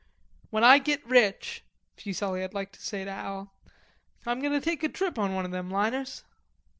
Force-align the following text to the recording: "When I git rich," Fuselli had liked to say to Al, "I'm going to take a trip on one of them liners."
"When 0.49 0.63
I 0.63 0.79
git 0.79 1.05
rich," 1.05 1.61
Fuselli 1.95 2.41
had 2.41 2.55
liked 2.55 2.73
to 2.73 2.81
say 2.81 3.05
to 3.05 3.11
Al, 3.11 3.53
"I'm 4.25 4.39
going 4.41 4.51
to 4.53 4.59
take 4.59 4.81
a 4.81 4.89
trip 4.89 5.19
on 5.19 5.35
one 5.35 5.45
of 5.45 5.51
them 5.51 5.69
liners." 5.69 6.23